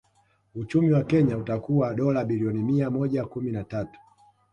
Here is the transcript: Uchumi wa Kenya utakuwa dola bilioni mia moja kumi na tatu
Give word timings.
Uchumi 0.55 0.91
wa 0.91 1.03
Kenya 1.03 1.37
utakuwa 1.37 1.93
dola 1.93 2.25
bilioni 2.25 2.63
mia 2.63 2.89
moja 2.89 3.25
kumi 3.25 3.51
na 3.51 3.63
tatu 3.63 3.99